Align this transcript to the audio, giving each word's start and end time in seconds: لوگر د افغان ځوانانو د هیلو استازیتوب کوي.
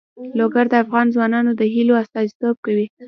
لوگر 0.39 0.65
د 0.69 0.73
افغان 0.83 1.07
ځوانانو 1.15 1.51
د 1.59 1.61
هیلو 1.73 1.93
استازیتوب 2.03 2.55
کوي. 2.65 2.85